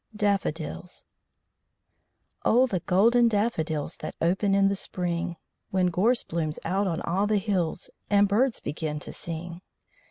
DAFFODILS 0.15 1.05
Oh 2.43 2.65
the 2.65 2.79
golden 2.79 3.27
daffodils, 3.27 3.97
That 3.97 4.15
open 4.19 4.55
in 4.55 4.67
the 4.67 4.75
spring, 4.75 5.35
When 5.69 5.91
gorse 5.91 6.23
blooms 6.23 6.57
out 6.65 6.87
on 6.87 7.01
all 7.01 7.27
the 7.27 7.37
hills, 7.37 7.91
And 8.09 8.27
birds 8.27 8.59
begin 8.59 8.99
to 9.01 9.13
sing! 9.13 9.61